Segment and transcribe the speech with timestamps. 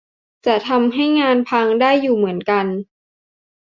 [0.45, 2.65] จะทำให้งานพังได้อยู่เหมือนกัน